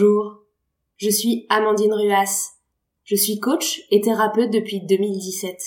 Bonjour, 0.00 0.44
je 0.96 1.10
suis 1.10 1.44
Amandine 1.48 1.92
Ruas. 1.92 2.52
Je 3.02 3.16
suis 3.16 3.40
coach 3.40 3.82
et 3.90 4.00
thérapeute 4.00 4.52
depuis 4.52 4.80
2017. 4.80 5.60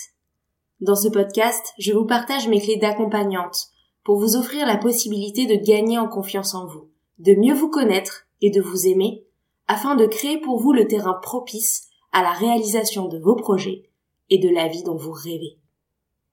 Dans 0.79 0.95
ce 0.95 1.09
podcast, 1.09 1.73
je 1.77 1.91
vous 1.91 2.05
partage 2.05 2.47
mes 2.47 2.61
clés 2.61 2.77
d'accompagnante 2.77 3.67
pour 4.05 4.17
vous 4.17 4.37
offrir 4.37 4.65
la 4.65 4.77
possibilité 4.77 5.47
de 5.47 5.61
gagner 5.61 5.97
en 5.97 6.07
confiance 6.07 6.55
en 6.55 6.65
vous, 6.65 6.89
de 7.19 7.33
mieux 7.33 7.53
vous 7.53 7.69
connaître 7.69 8.25
et 8.39 8.51
de 8.51 8.61
vous 8.61 8.87
aimer, 8.87 9.25
afin 9.67 9.95
de 9.95 10.05
créer 10.05 10.39
pour 10.39 10.61
vous 10.61 10.71
le 10.71 10.87
terrain 10.87 11.19
propice 11.21 11.89
à 12.13 12.21
la 12.21 12.31
réalisation 12.31 13.09
de 13.09 13.17
vos 13.17 13.35
projets 13.35 13.89
et 14.29 14.37
de 14.37 14.47
la 14.47 14.69
vie 14.69 14.83
dont 14.83 14.95
vous 14.95 15.11
rêvez. 15.11 15.57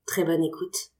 Très 0.05 0.23
bonne 0.23 0.45
écoute. 0.45 0.91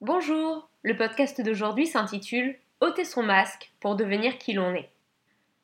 Bonjour, 0.00 0.68
le 0.82 0.96
podcast 0.96 1.40
d'aujourd'hui 1.40 1.86
s'intitule 1.86 2.56
Ôter 2.80 3.04
son 3.04 3.22
masque 3.22 3.72
pour 3.78 3.94
devenir 3.94 4.36
qui 4.38 4.52
l'on 4.52 4.74
est. 4.74 4.90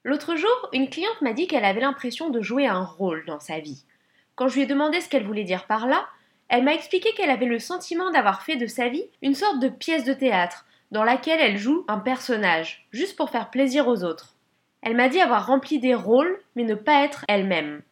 L'autre 0.05 0.35
jour, 0.35 0.69
une 0.73 0.91
cliente 0.91 1.21
m'a 1.21 1.33
dit 1.33 1.47
qu'elle 1.47 1.65
avait 1.65 1.81
l'impression 1.81 2.31
de 2.31 2.43
jouer 2.43 2.67
un 2.67 2.83
rôle 2.83 3.25
dans 3.27 3.39
sa 3.39 3.61
vie. 3.61 3.85
Quand 4.35 4.49
je 4.49 4.57
lui 4.57 4.63
ai 4.63 4.67
demandé 4.67 5.01
ce 5.01 5.09
qu'elle 5.09 5.27
voulait 5.27 5.45
dire 5.45 5.67
par 5.67 5.87
là, 5.87 6.07
elle 6.49 6.65
m'a 6.65 6.75
expliqué 6.75 7.13
qu'elle 7.13 7.31
avait 7.31 7.47
le 7.47 7.59
sentiment 7.59 8.11
d'avoir 8.11 8.43
fait 8.43 8.57
de 8.57 8.67
sa 8.67 8.89
vie 8.89 9.05
une 9.23 9.35
sorte 9.35 9.61
de 9.61 9.69
pièce 9.69 10.05
de 10.05 10.13
théâtre, 10.13 10.67
dans 10.91 11.05
laquelle 11.05 11.41
elle 11.41 11.57
joue 11.57 11.85
un 11.89 11.99
personnage, 11.99 12.87
juste 12.93 13.17
pour 13.17 13.31
faire 13.31 13.51
plaisir 13.51 13.89
aux 13.89 14.05
autres. 14.05 14.37
Elle 14.83 14.97
m'a 14.97 15.09
dit 15.09 15.21
avoir 15.21 15.47
rempli 15.47 15.79
des 15.79 15.95
rôles, 15.95 16.41
mais 16.57 16.65
ne 16.65 16.75
pas 16.75 17.05
être 17.05 17.25
elle-même. 17.29 17.83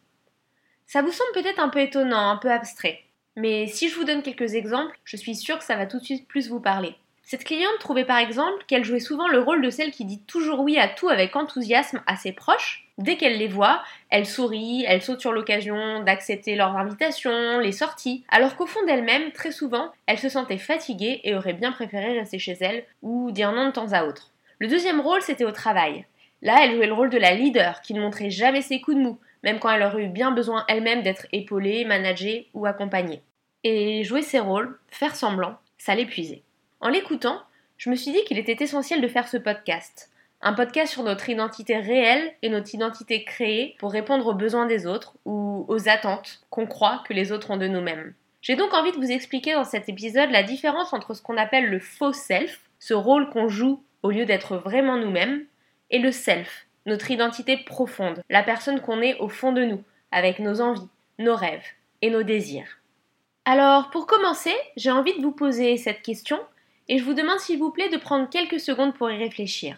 Ça 0.85 1.01
vous 1.01 1.11
semble 1.11 1.31
peut-être 1.33 1.59
un 1.59 1.69
peu 1.69 1.79
étonnant, 1.79 2.29
un 2.29 2.37
peu 2.37 2.51
abstrait. 2.51 2.99
Mais 3.37 3.67
si 3.67 3.87
je 3.87 3.95
vous 3.95 4.03
donne 4.03 4.21
quelques 4.21 4.55
exemples, 4.55 4.99
je 5.05 5.15
suis 5.15 5.35
sûre 5.35 5.57
que 5.57 5.63
ça 5.63 5.77
va 5.77 5.85
tout 5.85 5.99
de 5.99 6.03
suite 6.03 6.27
plus 6.27 6.49
vous 6.49 6.59
parler. 6.59 6.95
Cette 7.23 7.43
cliente 7.43 7.79
trouvait 7.79 8.05
par 8.05 8.17
exemple 8.17 8.65
qu'elle 8.67 8.83
jouait 8.83 8.99
souvent 8.99 9.27
le 9.27 9.39
rôle 9.39 9.61
de 9.61 9.69
celle 9.69 9.91
qui 9.91 10.05
dit 10.05 10.21
toujours 10.23 10.59
oui 10.59 10.77
à 10.77 10.87
tout 10.87 11.07
avec 11.07 11.35
enthousiasme 11.35 12.01
à 12.05 12.15
ses 12.17 12.33
proches. 12.33 12.87
Dès 12.97 13.15
qu'elle 13.15 13.37
les 13.37 13.47
voit, 13.47 13.81
elle 14.09 14.25
sourit, 14.25 14.83
elle 14.87 15.01
saute 15.01 15.21
sur 15.21 15.31
l'occasion 15.31 16.03
d'accepter 16.03 16.55
leurs 16.55 16.75
invitations, 16.75 17.59
les 17.59 17.71
sorties, 17.71 18.25
alors 18.29 18.55
qu'au 18.55 18.67
fond 18.67 18.85
d'elle-même, 18.85 19.31
très 19.31 19.51
souvent, 19.51 19.91
elle 20.07 20.19
se 20.19 20.29
sentait 20.29 20.57
fatiguée 20.57 21.21
et 21.23 21.33
aurait 21.33 21.53
bien 21.53 21.71
préféré 21.71 22.19
rester 22.19 22.37
chez 22.37 22.57
elle 22.59 22.83
ou 23.01 23.31
dire 23.31 23.53
non 23.53 23.67
de 23.67 23.71
temps 23.71 23.93
à 23.93 24.03
autre. 24.03 24.31
Le 24.59 24.67
deuxième 24.67 24.99
rôle, 24.99 25.21
c'était 25.21 25.45
au 25.45 25.51
travail. 25.51 26.05
Là, 26.41 26.59
elle 26.63 26.75
jouait 26.75 26.87
le 26.87 26.93
rôle 26.93 27.09
de 27.09 27.17
la 27.17 27.33
leader 27.33 27.81
qui 27.81 27.93
ne 27.93 28.01
montrait 28.01 28.29
jamais 28.29 28.61
ses 28.61 28.81
coups 28.81 28.97
de 28.97 29.01
mou, 29.01 29.19
même 29.43 29.59
quand 29.59 29.69
elle 29.69 29.83
aurait 29.83 30.03
eu 30.03 30.09
bien 30.09 30.31
besoin 30.31 30.65
elle-même 30.67 31.01
d'être 31.01 31.27
épaulée, 31.31 31.85
managée 31.85 32.49
ou 32.53 32.65
accompagnée. 32.65 33.21
Et 33.63 34.03
jouer 34.03 34.21
ses 34.21 34.39
rôles, 34.39 34.77
faire 34.89 35.15
semblant, 35.15 35.57
ça 35.77 35.95
l'épuisait. 35.95 36.43
En 36.81 36.89
l'écoutant, 36.89 37.39
je 37.77 37.91
me 37.91 37.95
suis 37.95 38.11
dit 38.11 38.23
qu'il 38.23 38.39
était 38.39 38.63
essentiel 38.63 39.01
de 39.01 39.07
faire 39.07 39.27
ce 39.27 39.37
podcast. 39.37 40.09
Un 40.41 40.53
podcast 40.53 40.91
sur 40.91 41.03
notre 41.03 41.29
identité 41.29 41.77
réelle 41.77 42.33
et 42.41 42.49
notre 42.49 42.73
identité 42.73 43.23
créée 43.23 43.75
pour 43.77 43.91
répondre 43.91 44.25
aux 44.25 44.33
besoins 44.33 44.65
des 44.65 44.87
autres 44.87 45.13
ou 45.25 45.63
aux 45.67 45.87
attentes 45.87 46.41
qu'on 46.49 46.65
croit 46.65 47.03
que 47.07 47.13
les 47.13 47.31
autres 47.31 47.51
ont 47.51 47.57
de 47.57 47.67
nous-mêmes. 47.67 48.15
J'ai 48.41 48.55
donc 48.55 48.73
envie 48.73 48.91
de 48.91 48.97
vous 48.97 49.11
expliquer 49.11 49.53
dans 49.53 49.63
cet 49.63 49.89
épisode 49.89 50.31
la 50.31 50.41
différence 50.41 50.91
entre 50.91 51.13
ce 51.13 51.21
qu'on 51.21 51.37
appelle 51.37 51.69
le 51.69 51.77
faux 51.77 52.13
self, 52.13 52.61
ce 52.79 52.95
rôle 52.95 53.29
qu'on 53.29 53.47
joue 53.47 53.83
au 54.01 54.09
lieu 54.09 54.25
d'être 54.25 54.57
vraiment 54.57 54.97
nous-mêmes, 54.97 55.45
et 55.91 55.99
le 55.99 56.11
self, 56.11 56.65
notre 56.87 57.11
identité 57.11 57.57
profonde, 57.57 58.23
la 58.31 58.41
personne 58.41 58.81
qu'on 58.81 59.01
est 59.01 59.19
au 59.19 59.29
fond 59.29 59.51
de 59.51 59.65
nous, 59.65 59.83
avec 60.11 60.39
nos 60.39 60.61
envies, 60.61 60.89
nos 61.19 61.35
rêves 61.35 61.67
et 62.01 62.09
nos 62.09 62.23
désirs. 62.23 62.79
Alors, 63.45 63.91
pour 63.91 64.07
commencer, 64.07 64.55
j'ai 64.77 64.89
envie 64.89 65.15
de 65.15 65.21
vous 65.21 65.31
poser 65.31 65.77
cette 65.77 66.01
question 66.01 66.39
et 66.91 66.97
je 66.97 67.05
vous 67.05 67.13
demande 67.13 67.39
s'il 67.39 67.57
vous 67.57 67.71
plaît 67.71 67.87
de 67.87 67.95
prendre 67.95 68.29
quelques 68.29 68.59
secondes 68.59 68.93
pour 68.93 69.09
y 69.09 69.17
réfléchir. 69.17 69.77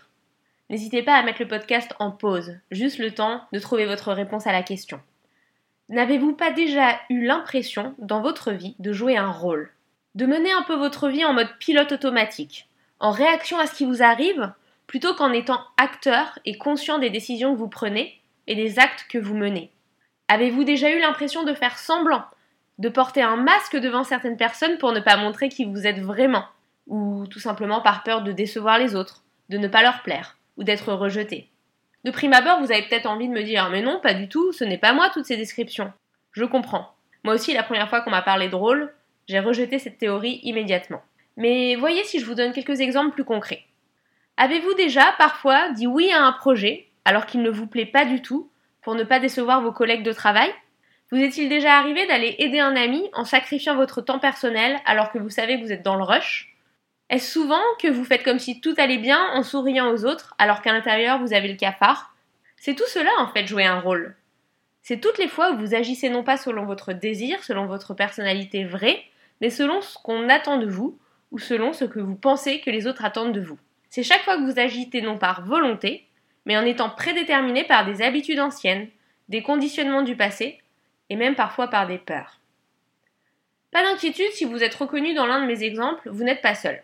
N'hésitez 0.71 1.03
pas 1.03 1.13
à 1.13 1.21
mettre 1.21 1.43
le 1.43 1.47
podcast 1.47 1.93
en 1.99 2.09
pause, 2.09 2.57
juste 2.71 2.97
le 2.97 3.11
temps 3.11 3.43
de 3.53 3.59
trouver 3.59 3.85
votre 3.85 4.11
réponse 4.11 4.47
à 4.47 4.51
la 4.51 4.63
question. 4.63 4.99
N'avez-vous 5.89 6.33
pas 6.33 6.49
déjà 6.49 6.99
eu 7.11 7.23
l'impression 7.23 7.93
dans 7.99 8.21
votre 8.21 8.51
vie 8.51 8.75
de 8.79 8.91
jouer 8.91 9.15
un 9.15 9.29
rôle? 9.29 9.71
De 10.15 10.25
mener 10.25 10.51
un 10.53 10.63
peu 10.63 10.73
votre 10.73 11.07
vie 11.07 11.23
en 11.23 11.33
mode 11.33 11.55
pilote 11.59 11.91
automatique, 11.91 12.67
en 12.99 13.11
réaction 13.11 13.59
à 13.59 13.67
ce 13.67 13.75
qui 13.75 13.85
vous 13.85 14.01
arrive, 14.01 14.51
plutôt 14.87 15.13
qu'en 15.13 15.33
étant 15.33 15.61
acteur 15.77 16.39
et 16.45 16.57
conscient 16.57 16.97
des 16.97 17.11
décisions 17.11 17.53
que 17.53 17.59
vous 17.59 17.69
prenez 17.69 18.19
et 18.47 18.55
des 18.55 18.79
actes 18.79 19.05
que 19.07 19.19
vous 19.19 19.35
menez? 19.35 19.71
Avez-vous 20.29 20.63
déjà 20.63 20.89
eu 20.89 20.99
l'impression 20.99 21.43
de 21.43 21.53
faire 21.53 21.77
semblant, 21.77 22.23
de 22.79 22.89
porter 22.89 23.21
un 23.21 23.35
masque 23.35 23.77
devant 23.77 24.03
certaines 24.03 24.37
personnes 24.37 24.79
pour 24.79 24.93
ne 24.93 24.99
pas 24.99 25.17
montrer 25.17 25.49
qui 25.49 25.65
vous 25.65 25.85
êtes 25.85 25.99
vraiment? 25.99 26.45
Ou 26.87 27.25
tout 27.27 27.39
simplement 27.39 27.81
par 27.81 28.03
peur 28.03 28.21
de 28.23 28.31
décevoir 28.31 28.77
les 28.77 28.95
autres, 28.95 29.23
de 29.49 29.57
ne 29.57 29.67
pas 29.67 29.81
leur 29.81 30.01
plaire, 30.01 30.37
ou 30.57 30.63
d'être 30.63 30.93
rejeté. 30.93 31.49
De 32.03 32.11
prime 32.11 32.33
abord, 32.33 32.59
vous 32.59 32.71
avez 32.71 32.83
peut-être 32.83 33.05
envie 33.05 33.29
de 33.29 33.33
me 33.33 33.43
dire 33.43 33.69
Mais 33.69 33.81
non, 33.81 33.99
pas 34.01 34.13
du 34.13 34.27
tout, 34.27 34.51
ce 34.51 34.63
n'est 34.63 34.77
pas 34.77 34.93
moi 34.93 35.09
toutes 35.09 35.25
ces 35.25 35.37
descriptions. 35.37 35.93
Je 36.31 36.43
comprends. 36.43 36.93
Moi 37.23 37.35
aussi, 37.35 37.53
la 37.53 37.63
première 37.63 37.89
fois 37.89 38.01
qu'on 38.01 38.09
m'a 38.09 38.21
parlé 38.21 38.49
de 38.49 38.55
rôle, 38.55 38.93
j'ai 39.27 39.39
rejeté 39.39 39.79
cette 39.79 39.97
théorie 39.97 40.41
immédiatement. 40.43 41.01
Mais 41.37 41.75
voyez 41.75 42.03
si 42.03 42.19
je 42.19 42.25
vous 42.25 42.35
donne 42.35 42.51
quelques 42.51 42.81
exemples 42.81 43.13
plus 43.13 43.23
concrets. 43.23 43.65
Avez-vous 44.37 44.73
déjà 44.73 45.13
parfois 45.17 45.69
dit 45.71 45.87
oui 45.87 46.11
à 46.11 46.23
un 46.23 46.33
projet 46.33 46.87
alors 47.05 47.25
qu'il 47.25 47.41
ne 47.41 47.49
vous 47.49 47.67
plaît 47.67 47.85
pas 47.85 48.05
du 48.05 48.21
tout 48.21 48.49
pour 48.81 48.95
ne 48.95 49.03
pas 49.03 49.19
décevoir 49.19 49.61
vos 49.61 49.71
collègues 49.71 50.03
de 50.03 50.11
travail? 50.11 50.51
Vous 51.11 51.19
est-il 51.19 51.47
déjà 51.47 51.77
arrivé 51.77 52.05
d'aller 52.07 52.35
aider 52.39 52.59
un 52.59 52.75
ami 52.75 53.09
en 53.13 53.23
sacrifiant 53.23 53.75
votre 53.75 54.01
temps 54.01 54.19
personnel 54.19 54.79
alors 54.85 55.11
que 55.11 55.19
vous 55.19 55.29
savez 55.29 55.59
que 55.59 55.63
vous 55.63 55.71
êtes 55.71 55.83
dans 55.83 55.95
le 55.95 56.03
rush? 56.03 56.52
Est-ce 57.13 57.31
souvent 57.31 57.61
que 57.77 57.87
vous 57.87 58.05
faites 58.05 58.23
comme 58.23 58.39
si 58.39 58.59
tout 58.59 58.73
allait 58.77 58.97
bien 58.97 59.23
en 59.33 59.43
souriant 59.43 59.91
aux 59.93 60.03
autres 60.03 60.33
alors 60.39 60.63
qu'à 60.63 60.73
l'intérieur 60.73 61.19
vous 61.19 61.31
avez 61.31 61.47
le 61.47 61.53
cafard? 61.53 62.11
C'est 62.57 62.73
tout 62.73 62.87
cela 62.87 63.11
en 63.19 63.27
fait 63.27 63.45
jouer 63.45 63.65
un 63.65 63.79
rôle. 63.79 64.15
C'est 64.81 64.99
toutes 64.99 65.19
les 65.19 65.27
fois 65.27 65.51
où 65.51 65.59
vous 65.59 65.75
agissez 65.75 66.09
non 66.09 66.23
pas 66.23 66.37
selon 66.37 66.65
votre 66.65 66.91
désir, 66.91 67.43
selon 67.43 67.67
votre 67.67 67.93
personnalité 67.93 68.65
vraie, 68.65 69.03
mais 69.41 69.51
selon 69.51 69.79
ce 69.81 69.95
qu'on 69.99 70.27
attend 70.27 70.57
de 70.57 70.65
vous 70.65 70.97
ou 71.29 71.37
selon 71.37 71.71
ce 71.71 71.85
que 71.85 71.99
vous 71.99 72.15
pensez 72.15 72.61
que 72.61 72.71
les 72.71 72.87
autres 72.87 73.05
attendent 73.05 73.31
de 73.31 73.41
vous. 73.41 73.59
C'est 73.91 74.01
chaque 74.01 74.23
fois 74.23 74.37
que 74.37 74.51
vous 74.51 74.59
agitez 74.59 75.03
non 75.03 75.19
par 75.19 75.45
volonté, 75.45 76.07
mais 76.47 76.57
en 76.57 76.65
étant 76.65 76.89
prédéterminé 76.89 77.63
par 77.63 77.85
des 77.85 78.01
habitudes 78.01 78.39
anciennes, 78.39 78.87
des 79.29 79.43
conditionnements 79.43 80.01
du 80.01 80.15
passé 80.15 80.63
et 81.11 81.15
même 81.15 81.35
parfois 81.35 81.67
par 81.67 81.85
des 81.85 81.99
peurs. 81.99 82.39
Pas 83.69 83.83
d'inquiétude 83.83 84.31
si 84.31 84.45
vous 84.45 84.63
êtes 84.63 84.73
reconnu 84.73 85.13
dans 85.13 85.27
l'un 85.27 85.41
de 85.41 85.45
mes 85.45 85.61
exemples, 85.61 86.09
vous 86.09 86.23
n'êtes 86.23 86.41
pas 86.41 86.55
seul. 86.55 86.81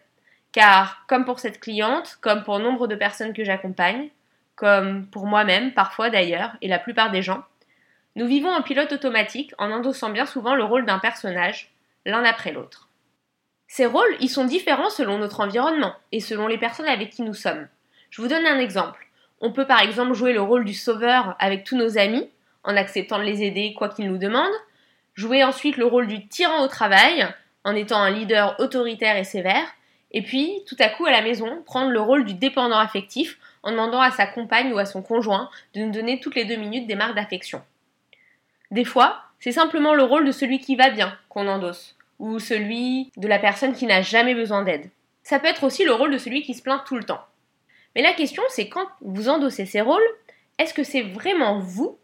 Car, 0.51 1.05
comme 1.07 1.25
pour 1.25 1.39
cette 1.39 1.59
cliente, 1.59 2.17
comme 2.21 2.43
pour 2.43 2.59
nombre 2.59 2.87
de 2.87 2.95
personnes 2.95 3.33
que 3.33 3.43
j'accompagne, 3.43 4.09
comme 4.55 5.05
pour 5.07 5.25
moi-même 5.25 5.73
parfois 5.73 6.09
d'ailleurs, 6.09 6.55
et 6.61 6.67
la 6.67 6.79
plupart 6.79 7.11
des 7.11 7.21
gens, 7.21 7.43
nous 8.15 8.27
vivons 8.27 8.49
en 8.49 8.61
pilote 8.61 8.91
automatique 8.91 9.53
en 9.57 9.71
endossant 9.71 10.09
bien 10.09 10.25
souvent 10.25 10.55
le 10.55 10.63
rôle 10.63 10.85
d'un 10.85 10.99
personnage, 10.99 11.71
l'un 12.05 12.23
après 12.23 12.51
l'autre. 12.51 12.89
Ces 13.67 13.85
rôles, 13.85 14.15
ils 14.19 14.29
sont 14.29 14.45
différents 14.45 14.89
selon 14.89 15.19
notre 15.19 15.41
environnement 15.41 15.93
et 16.11 16.19
selon 16.19 16.47
les 16.47 16.57
personnes 16.57 16.87
avec 16.87 17.11
qui 17.11 17.21
nous 17.21 17.35
sommes. 17.35 17.67
Je 18.09 18.21
vous 18.21 18.27
donne 18.27 18.47
un 18.47 18.57
exemple. 18.57 19.07
On 19.41 19.51
peut 19.51 19.67
par 19.67 19.81
exemple 19.81 20.13
jouer 20.13 20.33
le 20.33 20.41
rôle 20.41 20.65
du 20.65 20.73
sauveur 20.73 21.35
avec 21.39 21.63
tous 21.63 21.77
nos 21.77 21.97
amis, 21.97 22.27
en 22.63 22.75
acceptant 22.75 23.19
de 23.19 23.23
les 23.23 23.43
aider 23.43 23.75
quoi 23.77 23.89
qu'ils 23.89 24.11
nous 24.11 24.17
demandent, 24.17 24.47
jouer 25.13 25.43
ensuite 25.43 25.77
le 25.77 25.85
rôle 25.85 26.07
du 26.07 26.27
tyran 26.27 26.63
au 26.63 26.67
travail, 26.67 27.27
en 27.63 27.75
étant 27.75 28.01
un 28.01 28.09
leader 28.09 28.59
autoritaire 28.59 29.17
et 29.17 29.23
sévère, 29.23 29.67
et 30.11 30.21
puis, 30.21 30.63
tout 30.67 30.75
à 30.79 30.89
coup, 30.89 31.05
à 31.05 31.11
la 31.11 31.21
maison, 31.21 31.61
prendre 31.65 31.91
le 31.91 32.01
rôle 32.01 32.25
du 32.25 32.33
dépendant 32.33 32.79
affectif 32.79 33.37
en 33.61 33.71
demandant 33.71 34.01
à 34.01 34.11
sa 34.11 34.25
compagne 34.25 34.73
ou 34.73 34.79
à 34.79 34.85
son 34.85 35.01
conjoint 35.01 35.49
de 35.75 35.81
nous 35.81 35.91
donner 35.91 36.19
toutes 36.19 36.35
les 36.35 36.45
deux 36.45 36.55
minutes 36.55 36.87
des 36.87 36.95
marques 36.95 37.15
d'affection. 37.15 37.61
Des 38.71 38.85
fois, 38.85 39.21
c'est 39.39 39.51
simplement 39.51 39.93
le 39.93 40.03
rôle 40.03 40.25
de 40.25 40.31
celui 40.31 40.59
qui 40.59 40.75
va 40.75 40.89
bien 40.89 41.17
qu'on 41.29 41.47
endosse, 41.47 41.95
ou 42.17 42.39
celui 42.39 43.11
de 43.17 43.27
la 43.27 43.39
personne 43.39 43.73
qui 43.73 43.85
n'a 43.85 44.01
jamais 44.01 44.33
besoin 44.33 44.63
d'aide. 44.63 44.89
Ça 45.23 45.39
peut 45.39 45.47
être 45.47 45.63
aussi 45.63 45.85
le 45.85 45.93
rôle 45.93 46.11
de 46.11 46.17
celui 46.17 46.41
qui 46.41 46.53
se 46.53 46.63
plaint 46.63 46.83
tout 46.85 46.95
le 46.95 47.03
temps. 47.03 47.23
Mais 47.95 48.01
la 48.01 48.13
question, 48.13 48.43
c'est 48.49 48.69
quand 48.69 48.87
vous 49.01 49.29
endossez 49.29 49.65
ces 49.65 49.81
rôles, 49.81 50.01
est-ce 50.57 50.73
que 50.73 50.83
c'est 50.83 51.01
vraiment 51.01 51.59
vous, 51.59 51.97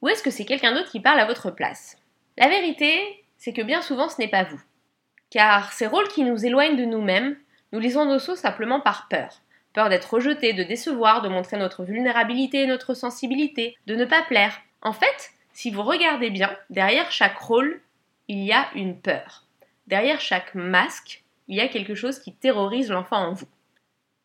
ou 0.00 0.08
est-ce 0.08 0.22
que 0.22 0.30
c'est 0.30 0.44
quelqu'un 0.44 0.74
d'autre 0.74 0.90
qui 0.90 1.00
parle 1.00 1.20
à 1.20 1.26
votre 1.26 1.50
place? 1.50 1.96
La 2.36 2.48
vérité, 2.48 3.24
c'est 3.36 3.52
que 3.52 3.62
bien 3.62 3.82
souvent 3.82 4.08
ce 4.08 4.20
n'est 4.20 4.28
pas 4.28 4.44
vous. 4.44 4.60
Car 5.30 5.72
ces 5.72 5.86
rôles 5.86 6.08
qui 6.08 6.22
nous 6.22 6.46
éloignent 6.46 6.76
de 6.76 6.84
nous-mêmes 6.84 7.36
nous 7.72 7.80
lisons 7.80 8.04
nos 8.04 8.18
sauts 8.18 8.36
simplement 8.36 8.80
par 8.80 9.08
peur. 9.08 9.40
Peur 9.74 9.88
d'être 9.90 10.14
rejeté, 10.14 10.54
de 10.54 10.62
décevoir, 10.62 11.22
de 11.22 11.28
montrer 11.28 11.56
notre 11.56 11.84
vulnérabilité 11.84 12.62
et 12.62 12.66
notre 12.66 12.94
sensibilité, 12.94 13.76
de 13.86 13.94
ne 13.94 14.04
pas 14.04 14.22
plaire. 14.22 14.58
En 14.80 14.92
fait, 14.92 15.32
si 15.52 15.70
vous 15.70 15.82
regardez 15.82 16.30
bien, 16.30 16.56
derrière 16.70 17.10
chaque 17.10 17.38
rôle, 17.38 17.80
il 18.28 18.44
y 18.44 18.52
a 18.52 18.68
une 18.74 18.98
peur. 18.98 19.44
Derrière 19.86 20.20
chaque 20.20 20.54
masque, 20.54 21.22
il 21.48 21.56
y 21.56 21.60
a 21.60 21.68
quelque 21.68 21.94
chose 21.94 22.18
qui 22.18 22.32
terrorise 22.32 22.90
l'enfant 22.90 23.18
en 23.18 23.32
vous. 23.32 23.48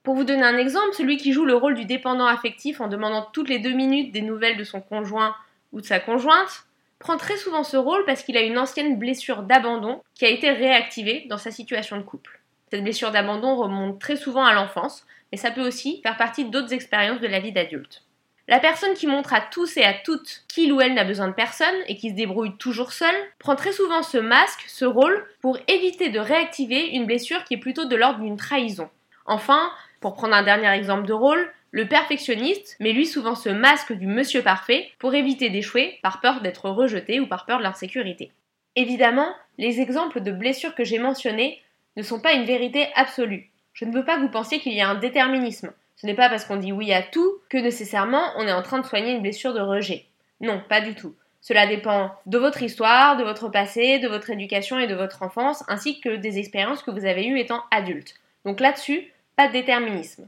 Pour 0.04 0.16
vous 0.16 0.26
donner 0.26 0.44
un 0.44 0.58
exemple, 0.58 0.94
celui 0.94 1.18
qui 1.18 1.32
joue 1.32 1.46
le 1.46 1.56
rôle 1.56 1.76
du 1.76 1.86
dépendant 1.86 2.26
affectif 2.26 2.82
en 2.82 2.90
demandant 2.90 3.28
toutes 3.34 3.50
les 3.50 3.60
deux 3.60 3.72
minutes 3.72 4.12
des 4.12 4.22
nouvelles 4.22 4.58
de 4.58 4.66
son 4.66 4.82
conjoint 4.82 5.36
ou 5.72 5.82
de 5.82 5.86
sa 5.86 6.00
conjointe, 6.00 6.66
prend 7.00 7.18
très 7.18 7.38
souvent 7.38 7.64
ce 7.64 7.78
rôle 7.78 8.06
parce 8.06 8.24
qu'il 8.24 8.38
a 8.38 8.42
une 8.42 8.58
ancienne 8.58 9.00
blessure 9.00 9.44
d'abandon 9.44 10.02
qui 10.16 10.26
a 10.26 10.30
été 10.30 10.52
réactivée 10.52 11.26
dans 11.30 11.38
sa 11.38 11.52
situation 11.52 11.98
de 11.98 12.04
couple. 12.04 12.43
Cette 12.74 12.84
blessure 12.84 13.12
d'abandon 13.12 13.56
remonte 13.56 14.02
très 14.02 14.16
souvent 14.16 14.44
à 14.44 14.56
l'enfance, 14.56 15.06
mais 15.32 15.38
ça 15.38 15.52
peut 15.52 15.62
aussi 15.62 16.02
faire 16.02 16.18
partie 16.18 16.46
d'autres 16.46 16.74
expériences 16.74 17.20
de 17.20 17.28
la 17.28 17.40
vie 17.40 17.52
d'adulte. 17.52 18.02
La 18.48 18.60
personne 18.60 18.96
qui 18.96 19.06
montre 19.06 19.32
à 19.32 19.42
tous 19.42 19.78
et 19.78 19.84
à 19.84 19.94
toutes 19.94 20.44
qu'il 20.48 20.74
ou 20.74 20.82
elle 20.82 20.96
n'a 20.96 21.04
besoin 21.04 21.28
de 21.28 21.36
personne 21.36 21.76
et 21.88 21.96
qui 21.96 22.10
se 22.10 22.16
débrouille 22.16 22.58
toujours 22.58 22.92
seule 22.92 23.14
prend 23.38 23.56
très 23.56 23.74
souvent 23.74 24.02
ce 24.02 24.18
masque, 24.18 24.64
ce 24.66 24.86
rôle, 24.86 25.24
pour 25.40 25.60
éviter 25.68 26.10
de 26.10 26.18
réactiver 26.18 26.88
une 26.96 27.06
blessure 27.06 27.44
qui 27.44 27.54
est 27.54 27.60
plutôt 27.60 27.86
de 27.86 27.96
l'ordre 27.96 28.22
d'une 28.22 28.38
trahison. 28.38 28.90
Enfin, 29.28 29.70
pour 30.02 30.16
prendre 30.16 30.34
un 30.34 30.42
dernier 30.42 30.72
exemple 30.72 31.06
de 31.06 31.14
rôle, 31.14 31.48
le 31.70 31.88
perfectionniste 31.88 32.76
met 32.80 32.94
lui 32.94 33.06
souvent 33.06 33.36
ce 33.36 33.50
masque 33.50 33.94
du 33.94 34.08
monsieur 34.08 34.42
parfait 34.42 34.90
pour 34.98 35.14
éviter 35.14 35.52
d'échouer 35.52 36.00
par 36.02 36.22
peur 36.22 36.42
d'être 36.42 36.72
rejeté 36.72 37.20
ou 37.20 37.28
par 37.28 37.46
peur 37.46 37.60
de 37.60 37.64
l'insécurité. 37.66 38.32
Évidemment, 38.76 39.32
les 39.60 39.80
exemples 39.80 40.22
de 40.22 40.32
blessures 40.32 40.74
que 40.74 40.84
j'ai 40.84 40.98
mentionnés 40.98 41.62
ne 41.96 42.04
sont 42.04 42.20
pas 42.20 42.34
une 42.34 42.46
vérité 42.46 42.88
absolue. 42.96 43.50
Je 43.74 43.86
ne 43.86 43.94
veux 43.94 44.06
pas 44.06 44.18
que 44.18 44.22
vous 44.22 44.30
pensiez 44.30 44.60
qu'il 44.60 44.74
y 44.74 44.82
a 44.82 44.90
un 44.90 44.96
déterminisme. 44.96 45.72
Ce 45.96 46.06
n'est 46.06 46.14
pas 46.14 46.30
parce 46.30 46.46
qu'on 46.46 46.58
dit 46.58 46.72
oui 46.72 46.92
à 46.94 47.02
tout 47.02 47.34
que 47.50 47.58
nécessairement 47.58 48.24
on 48.38 48.48
est 48.48 48.54
en 48.54 48.62
train 48.62 48.80
de 48.80 48.86
soigner 48.86 49.12
une 49.12 49.22
blessure 49.22 49.54
de 49.54 49.62
rejet. 49.62 50.06
Non, 50.42 50.62
pas 50.68 50.82
du 50.82 50.96
tout. 50.96 51.16
Cela 51.42 51.68
dépend 51.68 52.16
de 52.26 52.38
votre 52.38 52.62
histoire, 52.62 53.18
de 53.18 53.24
votre 53.24 53.50
passé, 53.50 54.00
de 54.00 54.08
votre 54.08 54.30
éducation 54.30 54.80
et 54.80 54.88
de 54.88 54.96
votre 54.96 55.24
enfance, 55.24 55.64
ainsi 55.68 56.00
que 56.00 56.16
des 56.16 56.40
expériences 56.40 56.84
que 56.84 56.92
vous 56.92 57.06
avez 57.06 57.26
eues 57.26 57.40
étant 57.40 57.64
adulte. 57.70 58.16
Donc 58.46 58.60
là-dessus, 58.60 59.12
pas 59.36 59.48
de 59.48 59.54
déterminisme. 59.54 60.28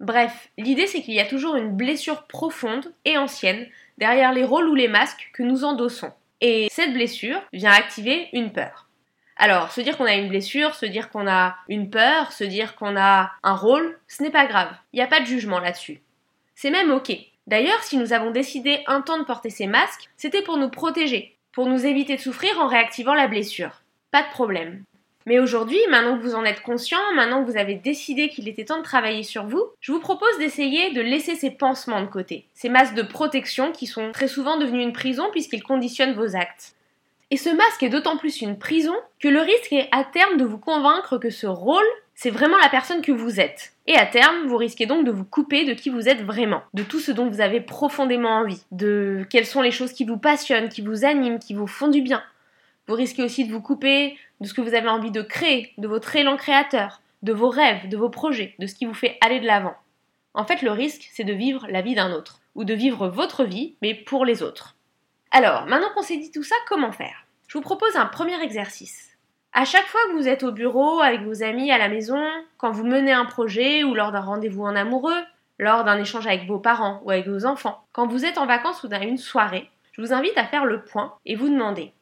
Bref, 0.00 0.48
l'idée 0.58 0.86
c'est 0.86 1.02
qu'il 1.02 1.14
y 1.14 1.20
a 1.20 1.26
toujours 1.26 1.56
une 1.56 1.76
blessure 1.76 2.24
profonde 2.24 2.92
et 3.04 3.18
ancienne 3.18 3.66
derrière 3.98 4.32
les 4.32 4.44
rôles 4.44 4.68
ou 4.68 4.74
les 4.74 4.88
masques 4.88 5.30
que 5.32 5.42
nous 5.42 5.64
endossons. 5.64 6.12
Et 6.40 6.68
cette 6.70 6.92
blessure 6.92 7.40
vient 7.52 7.70
activer 7.70 8.28
une 8.32 8.52
peur. 8.52 8.88
Alors, 9.44 9.72
se 9.72 9.80
dire 9.80 9.98
qu'on 9.98 10.04
a 10.04 10.14
une 10.14 10.28
blessure, 10.28 10.76
se 10.76 10.86
dire 10.86 11.10
qu'on 11.10 11.26
a 11.26 11.56
une 11.68 11.90
peur, 11.90 12.30
se 12.30 12.44
dire 12.44 12.76
qu'on 12.76 12.96
a 12.96 13.32
un 13.42 13.56
rôle, 13.56 13.98
ce 14.06 14.22
n'est 14.22 14.30
pas 14.30 14.46
grave. 14.46 14.70
Il 14.92 14.98
n'y 14.98 15.02
a 15.02 15.08
pas 15.08 15.18
de 15.18 15.26
jugement 15.26 15.58
là-dessus. 15.58 16.00
C'est 16.54 16.70
même 16.70 16.92
ok. 16.92 17.10
D'ailleurs, 17.48 17.82
si 17.82 17.96
nous 17.96 18.12
avons 18.12 18.30
décidé 18.30 18.84
un 18.86 19.00
temps 19.00 19.18
de 19.18 19.24
porter 19.24 19.50
ces 19.50 19.66
masques, 19.66 20.08
c'était 20.16 20.42
pour 20.42 20.58
nous 20.58 20.68
protéger, 20.68 21.36
pour 21.50 21.66
nous 21.66 21.84
éviter 21.86 22.14
de 22.14 22.20
souffrir 22.20 22.56
en 22.60 22.68
réactivant 22.68 23.14
la 23.14 23.26
blessure. 23.26 23.82
Pas 24.12 24.22
de 24.22 24.30
problème. 24.30 24.84
Mais 25.26 25.40
aujourd'hui, 25.40 25.80
maintenant 25.90 26.16
que 26.16 26.22
vous 26.22 26.36
en 26.36 26.44
êtes 26.44 26.62
conscient, 26.62 27.00
maintenant 27.16 27.44
que 27.44 27.50
vous 27.50 27.58
avez 27.58 27.74
décidé 27.74 28.28
qu'il 28.28 28.46
était 28.46 28.66
temps 28.66 28.78
de 28.78 28.84
travailler 28.84 29.24
sur 29.24 29.44
vous, 29.46 29.64
je 29.80 29.90
vous 29.90 29.98
propose 29.98 30.38
d'essayer 30.38 30.92
de 30.92 31.00
laisser 31.00 31.34
ces 31.34 31.50
pansements 31.50 32.02
de 32.02 32.06
côté, 32.06 32.46
ces 32.54 32.68
masques 32.68 32.94
de 32.94 33.02
protection 33.02 33.72
qui 33.72 33.88
sont 33.88 34.12
très 34.12 34.28
souvent 34.28 34.56
devenus 34.56 34.84
une 34.84 34.92
prison 34.92 35.30
puisqu'ils 35.32 35.64
conditionnent 35.64 36.14
vos 36.14 36.36
actes. 36.36 36.76
Et 37.32 37.38
ce 37.38 37.48
masque 37.48 37.82
est 37.82 37.88
d'autant 37.88 38.18
plus 38.18 38.42
une 38.42 38.58
prison 38.58 38.92
que 39.18 39.26
le 39.26 39.40
risque 39.40 39.72
est 39.72 39.88
à 39.90 40.04
terme 40.04 40.36
de 40.36 40.44
vous 40.44 40.58
convaincre 40.58 41.16
que 41.16 41.30
ce 41.30 41.46
rôle, 41.46 41.82
c'est 42.14 42.28
vraiment 42.28 42.58
la 42.58 42.68
personne 42.68 43.00
que 43.00 43.10
vous 43.10 43.40
êtes. 43.40 43.72
Et 43.86 43.96
à 43.96 44.04
terme, 44.04 44.48
vous 44.48 44.58
risquez 44.58 44.84
donc 44.84 45.06
de 45.06 45.10
vous 45.10 45.24
couper 45.24 45.64
de 45.64 45.72
qui 45.72 45.88
vous 45.88 46.10
êtes 46.10 46.20
vraiment, 46.20 46.60
de 46.74 46.82
tout 46.82 47.00
ce 47.00 47.10
dont 47.10 47.30
vous 47.30 47.40
avez 47.40 47.62
profondément 47.62 48.40
envie, 48.40 48.62
de 48.70 49.26
quelles 49.30 49.46
sont 49.46 49.62
les 49.62 49.70
choses 49.70 49.94
qui 49.94 50.04
vous 50.04 50.18
passionnent, 50.18 50.68
qui 50.68 50.82
vous 50.82 51.06
animent, 51.06 51.38
qui 51.38 51.54
vous 51.54 51.66
font 51.66 51.88
du 51.88 52.02
bien. 52.02 52.22
Vous 52.86 52.96
risquez 52.96 53.22
aussi 53.22 53.46
de 53.46 53.52
vous 53.52 53.62
couper 53.62 54.18
de 54.42 54.46
ce 54.46 54.52
que 54.52 54.60
vous 54.60 54.74
avez 54.74 54.90
envie 54.90 55.10
de 55.10 55.22
créer, 55.22 55.72
de 55.78 55.88
votre 55.88 56.14
élan 56.14 56.36
créateur, 56.36 57.00
de 57.22 57.32
vos 57.32 57.48
rêves, 57.48 57.88
de 57.88 57.96
vos 57.96 58.10
projets, 58.10 58.54
de 58.58 58.66
ce 58.66 58.74
qui 58.74 58.84
vous 58.84 58.92
fait 58.92 59.16
aller 59.22 59.40
de 59.40 59.46
l'avant. 59.46 59.76
En 60.34 60.44
fait, 60.44 60.60
le 60.60 60.72
risque, 60.72 61.08
c'est 61.10 61.24
de 61.24 61.32
vivre 61.32 61.66
la 61.70 61.80
vie 61.80 61.94
d'un 61.94 62.12
autre, 62.12 62.40
ou 62.54 62.64
de 62.64 62.74
vivre 62.74 63.08
votre 63.08 63.44
vie, 63.44 63.76
mais 63.80 63.94
pour 63.94 64.26
les 64.26 64.42
autres. 64.42 64.76
Alors, 65.30 65.64
maintenant 65.64 65.88
qu'on 65.94 66.02
s'est 66.02 66.18
dit 66.18 66.30
tout 66.30 66.42
ça, 66.42 66.56
comment 66.68 66.92
faire? 66.92 67.21
Je 67.52 67.58
vous 67.58 67.62
propose 67.62 67.96
un 67.96 68.06
premier 68.06 68.42
exercice. 68.42 69.10
À 69.52 69.66
chaque 69.66 69.84
fois 69.84 70.00
que 70.06 70.14
vous 70.14 70.26
êtes 70.26 70.42
au 70.42 70.52
bureau 70.52 71.00
avec 71.00 71.20
vos 71.20 71.42
amis 71.42 71.70
à 71.70 71.76
la 71.76 71.90
maison, 71.90 72.18
quand 72.56 72.70
vous 72.70 72.86
menez 72.86 73.12
un 73.12 73.26
projet 73.26 73.84
ou 73.84 73.92
lors 73.94 74.10
d'un 74.10 74.22
rendez-vous 74.22 74.62
en 74.62 74.74
amoureux, 74.74 75.20
lors 75.58 75.84
d'un 75.84 75.98
échange 75.98 76.26
avec 76.26 76.46
vos 76.46 76.58
parents 76.58 77.02
ou 77.04 77.10
avec 77.10 77.28
vos 77.28 77.44
enfants, 77.44 77.84
quand 77.92 78.06
vous 78.06 78.24
êtes 78.24 78.38
en 78.38 78.46
vacances 78.46 78.82
ou 78.84 78.88
dans 78.88 79.02
une 79.02 79.18
soirée, 79.18 79.68
je 79.92 80.00
vous 80.00 80.14
invite 80.14 80.38
à 80.38 80.46
faire 80.46 80.64
le 80.64 80.82
point 80.82 81.12
et 81.26 81.34
vous 81.34 81.50
demander 81.50 81.92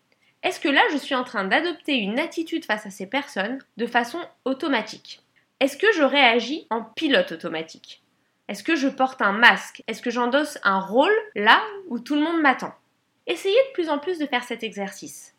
est-ce 0.44 0.60
que 0.60 0.68
là 0.68 0.82
je 0.92 0.98
suis 0.98 1.16
en 1.16 1.24
train 1.24 1.42
d'adopter 1.42 1.96
une 1.96 2.20
attitude 2.20 2.64
face 2.64 2.86
à 2.86 2.90
ces 2.90 3.08
personnes 3.08 3.58
de 3.76 3.86
façon 3.86 4.20
automatique? 4.44 5.20
Est-ce 5.58 5.76
que 5.76 5.92
je 5.96 6.04
réagis 6.04 6.68
en 6.70 6.84
pilote 6.84 7.32
automatique? 7.32 8.04
Est-ce 8.46 8.62
que 8.62 8.76
je 8.76 8.86
porte 8.86 9.20
un 9.20 9.32
masque? 9.32 9.82
Est-ce 9.88 10.00
que 10.00 10.12
j'endosse 10.12 10.58
un 10.62 10.78
rôle 10.78 11.10
là 11.34 11.60
où 11.88 11.98
tout 11.98 12.14
le 12.14 12.22
monde 12.22 12.40
m'attend? 12.40 12.72
Essayez 13.26 13.58
de 13.68 13.72
plus 13.72 13.88
en 13.88 13.98
plus 13.98 14.20
de 14.20 14.26
faire 14.26 14.44
cet 14.44 14.62
exercice. 14.62 15.34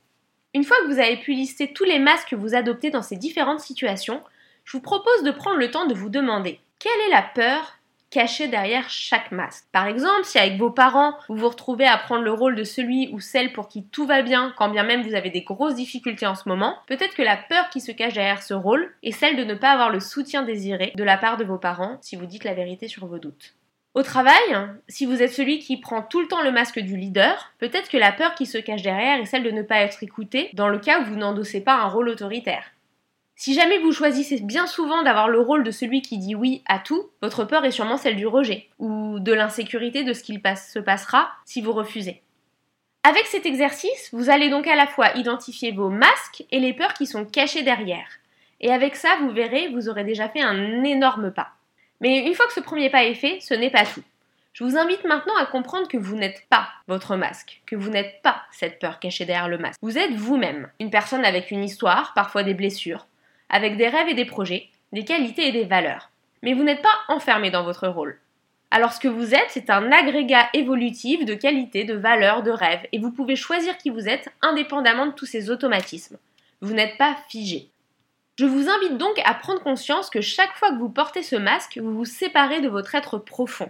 Une 0.54 0.66
fois 0.66 0.78
que 0.82 0.88
vous 0.88 1.00
avez 1.00 1.16
pu 1.18 1.32
lister 1.32 1.72
tous 1.72 1.86
les 1.86 2.00
masques 2.00 2.30
que 2.30 2.36
vous 2.36 2.56
adoptez 2.56 2.90
dans 2.90 3.02
ces 3.02 3.16
différentes 3.16 3.62
situations, 3.62 4.22
je 4.66 4.76
vous 4.76 4.84
propose 4.84 5.24
de 5.24 5.32
prendre 5.32 5.58
le 5.58 5.72
temps 5.72 5.86
de 5.86 5.94
vous 5.94 6.10
demander 6.10 6.60
quelle 6.78 7.00
est 7.08 7.12
la 7.12 7.22
peur 7.22 7.78
cachée 8.10 8.50
derrière 8.50 8.90
chaque 8.90 9.32
masque? 9.32 9.64
Par 9.72 9.88
exemple, 9.88 10.26
si 10.26 10.38
avec 10.38 10.58
vos 10.58 10.70
parents, 10.70 11.16
vous 11.30 11.38
vous 11.38 11.48
retrouvez 11.48 11.86
à 11.86 11.98
prendre 11.98 12.24
le 12.24 12.34
rôle 12.34 12.56
de 12.56 12.66
celui 12.66 13.10
ou 13.14 13.22
celle 13.22 13.54
pour 13.54 13.70
qui 13.70 13.86
tout 13.86 14.06
va 14.06 14.24
bien, 14.24 14.54
quand 14.58 14.68
bien 14.68 14.84
même 14.84 15.04
vous 15.04 15.16
avez 15.16 15.30
des 15.30 15.44
grosses 15.44 15.76
difficultés 15.76 16.28
en 16.28 16.36
ce 16.36 16.50
moment, 16.50 16.76
peut-être 16.88 17.16
que 17.16 17.22
la 17.22 17.38
peur 17.38 17.70
qui 17.70 17.80
se 17.80 17.94
cache 17.94 18.14
derrière 18.14 18.44
ce 18.44 18.54
rôle 18.54 18.94
est 19.04 19.12
celle 19.14 19.38
de 19.38 19.46
ne 19.46 19.56
pas 19.56 19.72
avoir 19.72 19.90
le 19.90 20.02
soutien 20.02 20.44
désiré 20.44 20.92
de 20.96 21.04
la 21.06 21.18
part 21.18 21.38
de 21.38 21.46
vos 21.46 21.58
parents 21.60 21.98
si 22.02 22.18
vous 22.18 22.26
dites 22.26 22.44
la 22.44 22.54
vérité 22.54 22.90
sur 22.90 23.06
vos 23.06 23.20
doutes. 23.20 23.56
Au 23.94 24.04
travail, 24.04 24.40
si 24.88 25.06
vous 25.06 25.22
êtes 25.22 25.34
celui 25.34 25.60
qui 25.60 25.76
prend 25.76 26.02
tout 26.02 26.22
le 26.22 26.28
temps 26.28 26.42
le 26.42 26.52
masque 26.52 26.80
du 26.80 26.96
leader, 26.96 27.52
peut-être 27.60 27.90
que 27.90 27.98
la 27.98 28.14
peur 28.14 28.36
qui 28.36 28.46
se 28.46 28.58
cache 28.58 28.84
derrière 28.84 29.20
est 29.20 29.26
celle 29.26 29.44
de 29.44 29.52
ne 29.52 29.64
pas 29.64 29.82
être 29.82 30.02
écouté 30.02 30.50
dans 30.54 30.70
le 30.70 30.80
cas 30.80 31.02
où 31.02 31.06
vous 31.06 31.18
n'endossez 31.18 31.60
pas 31.60 31.76
un 31.76 31.90
rôle 31.90 32.08
autoritaire. 32.08 32.64
Si 33.36 33.54
jamais 33.54 33.80
vous 33.80 33.92
choisissez 33.92 34.40
bien 34.40 34.66
souvent 34.66 35.04
d'avoir 35.04 35.28
le 35.28 35.42
rôle 35.42 35.66
de 35.66 35.72
celui 35.72 36.02
qui 36.02 36.20
dit 36.20 36.36
oui 36.36 36.64
à 36.68 36.80
tout, 36.80 37.10
votre 37.22 37.44
peur 37.44 37.66
est 37.66 37.72
sûrement 37.72 37.98
celle 37.98 38.16
du 38.16 38.28
rejet, 38.28 38.70
ou 38.80 39.20
de 39.20 39.34
l'insécurité 39.34 40.06
de 40.06 40.14
ce 40.14 40.24
qu'il 40.24 40.42
se 40.56 40.80
passera 40.80 41.32
si 41.44 41.62
vous 41.62 41.74
refusez. 41.74 42.22
Avec 43.04 43.26
cet 43.26 43.46
exercice, 43.46 44.10
vous 44.14 44.30
allez 44.30 44.50
donc 44.50 44.68
à 44.68 44.76
la 44.76 44.88
fois 44.88 45.18
identifier 45.18 45.74
vos 45.74 45.90
masques 45.90 46.46
et 46.52 46.60
les 46.60 46.74
peurs 46.74 46.94
qui 46.94 47.08
sont 47.08 47.26
cachées 47.26 47.64
derrière. 47.64 48.08
Et 48.62 48.72
avec 48.72 48.96
ça, 48.96 49.18
vous 49.22 49.32
verrez, 49.32 49.68
vous 49.70 49.90
aurez 49.90 50.06
déjà 50.06 50.30
fait 50.30 50.42
un 50.42 50.84
énorme 50.84 51.32
pas. 51.32 51.50
Mais 52.02 52.26
une 52.26 52.34
fois 52.34 52.48
que 52.48 52.54
ce 52.54 52.60
premier 52.60 52.90
pas 52.90 53.06
est 53.06 53.14
fait, 53.14 53.40
ce 53.40 53.54
n'est 53.54 53.70
pas 53.70 53.86
tout. 53.86 54.04
Je 54.54 54.66
vous 54.66 54.78
invite 54.78 55.06
maintenant 55.06 55.36
à 55.38 55.46
comprendre 55.46 55.88
que 55.88 55.98
vous 55.98 56.18
n'êtes 56.18 56.46
pas 56.50 56.68
votre 56.88 57.16
masque, 57.16 57.62
que 57.66 57.78
vous 57.78 57.90
n'êtes 57.90 58.22
pas 58.22 58.42
cette 58.52 58.80
peur 58.80 59.00
cachée 59.00 59.26
derrière 59.26 59.48
le 59.48 59.58
masque. 59.58 59.80
Vous 59.82 59.98
êtes 59.98 60.12
vous-même, 60.12 60.70
une 60.82 60.90
personne 60.90 61.24
avec 61.24 61.52
une 61.52 61.64
histoire, 61.64 62.14
parfois 62.14 62.44
des 62.44 62.54
blessures, 62.54 63.08
avec 63.50 63.78
des 63.78 63.88
rêves 63.88 64.10
et 64.10 64.14
des 64.14 64.26
projets, 64.26 64.68
des 64.92 65.06
qualités 65.06 65.48
et 65.48 65.52
des 65.54 65.64
valeurs. 65.64 66.10
Mais 66.42 66.54
vous 66.54 66.64
n'êtes 66.64 66.82
pas 66.82 66.90
enfermé 67.08 67.50
dans 67.50 67.64
votre 67.64 67.88
rôle. 67.88 68.20
Alors 68.72 68.92
ce 68.92 69.00
que 69.00 69.08
vous 69.08 69.34
êtes, 69.34 69.50
c'est 69.50 69.70
un 69.70 69.92
agrégat 69.92 70.50
évolutif 70.54 71.24
de 71.24 71.34
qualités, 71.34 71.84
de 71.86 71.94
valeurs, 71.94 72.44
de 72.44 72.52
rêves, 72.52 72.88
et 72.92 73.00
vous 73.00 73.12
pouvez 73.12 73.36
choisir 73.36 73.78
qui 73.78 73.90
vous 73.90 74.10
êtes 74.10 74.30
indépendamment 74.42 75.06
de 75.06 75.12
tous 75.12 75.26
ces 75.26 75.50
automatismes. 75.50 76.18
Vous 76.62 76.74
n'êtes 76.74 76.98
pas 76.98 77.16
figé. 77.30 77.70
Je 78.42 78.48
vous 78.48 78.70
invite 78.70 78.98
donc 78.98 79.22
à 79.24 79.36
prendre 79.36 79.62
conscience 79.62 80.10
que 80.10 80.20
chaque 80.20 80.56
fois 80.56 80.72
que 80.72 80.80
vous 80.80 80.90
portez 80.90 81.22
ce 81.22 81.36
masque, 81.36 81.78
vous 81.78 81.94
vous 81.94 82.06
séparez 82.06 82.60
de 82.60 82.70
votre 82.70 82.96
être 82.96 83.20
profond. 83.20 83.70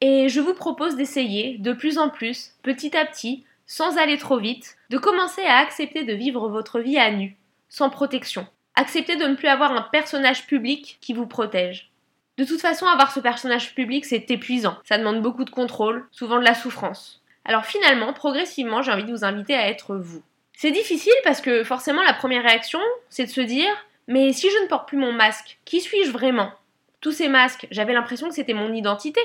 Et 0.00 0.28
je 0.28 0.40
vous 0.40 0.54
propose 0.54 0.96
d'essayer, 0.96 1.56
de 1.58 1.72
plus 1.72 1.98
en 1.98 2.08
plus, 2.08 2.56
petit 2.64 2.96
à 2.96 3.04
petit, 3.04 3.44
sans 3.64 3.98
aller 3.98 4.18
trop 4.18 4.38
vite, 4.38 4.76
de 4.90 4.98
commencer 4.98 5.42
à 5.42 5.58
accepter 5.58 6.02
de 6.02 6.14
vivre 6.14 6.48
votre 6.48 6.80
vie 6.80 6.98
à 6.98 7.12
nu, 7.12 7.36
sans 7.68 7.90
protection. 7.90 8.44
Acceptez 8.74 9.14
de 9.14 9.24
ne 9.24 9.36
plus 9.36 9.46
avoir 9.46 9.70
un 9.70 9.82
personnage 9.82 10.48
public 10.48 10.98
qui 11.00 11.12
vous 11.12 11.28
protège. 11.28 11.92
De 12.38 12.44
toute 12.44 12.60
façon, 12.60 12.86
avoir 12.86 13.12
ce 13.12 13.20
personnage 13.20 13.72
public, 13.72 14.04
c'est 14.04 14.28
épuisant. 14.32 14.78
Ça 14.82 14.98
demande 14.98 15.22
beaucoup 15.22 15.44
de 15.44 15.50
contrôle, 15.50 16.08
souvent 16.10 16.40
de 16.40 16.44
la 16.44 16.54
souffrance. 16.54 17.22
Alors 17.44 17.66
finalement, 17.66 18.12
progressivement, 18.12 18.82
j'ai 18.82 18.90
envie 18.90 19.04
de 19.04 19.12
vous 19.12 19.24
inviter 19.24 19.54
à 19.54 19.68
être 19.68 19.94
vous. 19.94 20.24
C'est 20.54 20.72
difficile 20.72 21.12
parce 21.22 21.40
que 21.40 21.62
forcément 21.62 22.02
la 22.02 22.14
première 22.14 22.42
réaction, 22.42 22.80
c'est 23.08 23.26
de 23.26 23.30
se 23.30 23.40
dire 23.40 23.70
mais 24.08 24.32
si 24.32 24.50
je 24.50 24.62
ne 24.62 24.68
porte 24.68 24.88
plus 24.88 24.98
mon 24.98 25.12
masque, 25.12 25.58
qui 25.64 25.80
suis-je 25.80 26.10
vraiment? 26.10 26.52
Tous 27.00 27.12
ces 27.12 27.28
masques, 27.28 27.66
j'avais 27.70 27.92
l'impression 27.92 28.28
que 28.28 28.34
c'était 28.34 28.54
mon 28.54 28.72
identité. 28.72 29.20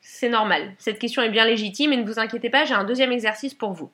C'est 0.00 0.28
normal, 0.28 0.74
cette 0.78 0.98
question 0.98 1.22
est 1.22 1.30
bien 1.30 1.44
légitime 1.44 1.92
et 1.92 1.96
ne 1.96 2.06
vous 2.06 2.18
inquiétez 2.18 2.50
pas, 2.50 2.64
j'ai 2.64 2.74
un 2.74 2.84
deuxième 2.84 3.12
exercice 3.12 3.54
pour 3.54 3.72
vous. 3.72 3.90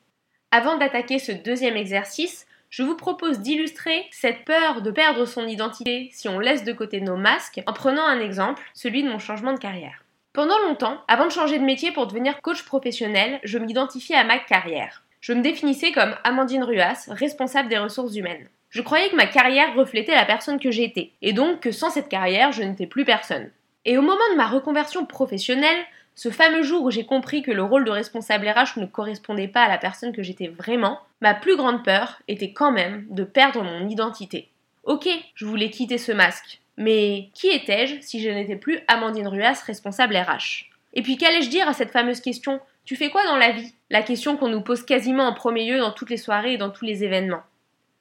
Avant 0.50 0.76
d'attaquer 0.76 1.18
ce 1.18 1.30
deuxième 1.30 1.76
exercice, 1.76 2.46
je 2.70 2.82
vous 2.82 2.96
propose 2.96 3.40
d'illustrer 3.40 4.06
cette 4.10 4.44
peur 4.44 4.82
de 4.82 4.90
perdre 4.90 5.24
son 5.24 5.46
identité 5.46 6.08
si 6.12 6.28
on 6.28 6.38
laisse 6.38 6.64
de 6.64 6.72
côté 6.72 7.00
nos 7.00 7.16
masques 7.16 7.60
en 7.66 7.72
prenant 7.72 8.06
un 8.06 8.20
exemple, 8.20 8.62
celui 8.74 9.02
de 9.02 9.08
mon 9.08 9.18
changement 9.18 9.52
de 9.52 9.58
carrière. 9.58 10.04
Pendant 10.32 10.58
longtemps, 10.60 11.02
avant 11.08 11.26
de 11.26 11.32
changer 11.32 11.58
de 11.58 11.64
métier 11.64 11.90
pour 11.90 12.06
devenir 12.06 12.40
coach 12.42 12.64
professionnel, 12.64 13.40
je 13.42 13.58
m'identifiais 13.58 14.14
à 14.16 14.24
ma 14.24 14.38
carrière. 14.38 15.02
Je 15.20 15.32
me 15.32 15.42
définissais 15.42 15.90
comme 15.90 16.14
Amandine 16.22 16.62
Ruas, 16.62 17.06
responsable 17.08 17.68
des 17.68 17.78
ressources 17.78 18.14
humaines. 18.14 18.48
Je 18.70 18.82
croyais 18.82 19.10
que 19.10 19.16
ma 19.16 19.26
carrière 19.26 19.74
reflétait 19.74 20.14
la 20.14 20.24
personne 20.24 20.60
que 20.60 20.70
j'étais, 20.70 21.10
et 21.22 21.32
donc 21.32 21.60
que 21.60 21.72
sans 21.72 21.90
cette 21.90 22.08
carrière, 22.08 22.52
je 22.52 22.62
n'étais 22.62 22.86
plus 22.86 23.04
personne. 23.04 23.50
Et 23.84 23.98
au 23.98 24.02
moment 24.02 24.18
de 24.30 24.36
ma 24.36 24.46
reconversion 24.46 25.06
professionnelle, 25.06 25.84
ce 26.14 26.30
fameux 26.30 26.62
jour 26.62 26.84
où 26.84 26.90
j'ai 26.90 27.04
compris 27.04 27.42
que 27.42 27.50
le 27.50 27.64
rôle 27.64 27.84
de 27.84 27.90
responsable 27.90 28.48
RH 28.48 28.78
ne 28.78 28.86
correspondait 28.86 29.48
pas 29.48 29.62
à 29.62 29.68
la 29.68 29.78
personne 29.78 30.12
que 30.12 30.22
j'étais 30.22 30.48
vraiment, 30.48 31.00
ma 31.20 31.34
plus 31.34 31.56
grande 31.56 31.82
peur 31.82 32.20
était 32.28 32.52
quand 32.52 32.70
même 32.70 33.06
de 33.10 33.24
perdre 33.24 33.64
mon 33.64 33.88
identité. 33.88 34.48
Ok, 34.84 35.08
je 35.34 35.46
voulais 35.46 35.70
quitter 35.70 35.98
ce 35.98 36.12
masque, 36.12 36.60
mais 36.76 37.30
qui 37.34 37.48
étais-je 37.48 38.00
si 38.00 38.22
je 38.22 38.30
n'étais 38.30 38.56
plus 38.56 38.80
Amandine 38.86 39.28
Ruas 39.28 39.62
responsable 39.66 40.16
RH 40.16 40.70
Et 40.94 41.02
puis 41.02 41.16
qu'allais-je 41.16 41.50
dire 41.50 41.68
à 41.68 41.72
cette 41.72 41.90
fameuse 41.90 42.20
question? 42.20 42.60
Tu 42.84 42.96
fais 42.96 43.10
quoi 43.10 43.24
dans 43.24 43.36
la 43.36 43.50
vie? 43.50 43.74
La 43.90 44.02
question 44.02 44.36
qu'on 44.36 44.48
nous 44.48 44.62
pose 44.62 44.84
quasiment 44.84 45.26
en 45.26 45.34
premier 45.34 45.70
lieu 45.70 45.78
dans 45.78 45.90
toutes 45.90 46.10
les 46.10 46.16
soirées 46.16 46.54
et 46.54 46.58
dans 46.58 46.70
tous 46.70 46.84
les 46.84 47.02
événements. 47.02 47.42